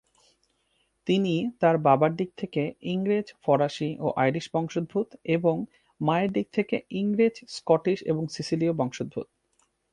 তিনি 1.07 1.33
তার 1.59 1.75
বাবার 1.77 2.11
দিক 2.15 2.29
থেকে 2.37 2.61
ইংরেজ, 2.85 3.27
ফরাসি 3.43 3.89
ও 3.99 4.07
আইরিশ 4.15 4.45
বংশোদ্ভূত 4.53 5.07
এবং 5.27 5.55
মায়ের 6.01 6.29
দিক 6.31 6.47
থেকে 6.53 6.75
ইংরেজ, 6.91 7.35
স্কটিশ 7.47 7.99
এবং 8.03 8.23
সিসিলীয় 8.27 8.73
বংশোদ্ভূত। 8.73 9.27